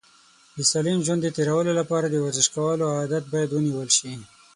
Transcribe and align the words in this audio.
د 0.55 0.57
سالم 0.71 0.99
ژوند 1.05 1.21
د 1.23 1.27
تېرولو 1.37 1.71
لپاره 1.79 2.05
د 2.09 2.15
ورزش 2.25 2.47
کولو 2.55 2.85
عادت 2.97 3.23
باید 3.33 3.49
ونیول 3.51 3.89
شي. 3.97 4.11